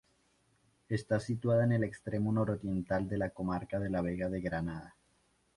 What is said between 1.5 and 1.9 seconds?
en el